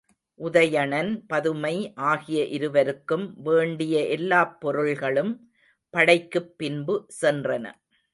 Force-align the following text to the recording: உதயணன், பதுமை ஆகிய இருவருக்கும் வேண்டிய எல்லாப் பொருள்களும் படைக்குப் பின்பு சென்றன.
உதயணன், 0.39 1.23
பதுமை 1.27 1.93
ஆகிய 1.95 2.45
இருவருக்கும் 2.45 3.33
வேண்டிய 3.43 4.05
எல்லாப் 4.07 4.61
பொருள்களும் 4.61 5.33
படைக்குப் 5.93 6.57
பின்பு 6.57 6.95
சென்றன. 7.21 7.65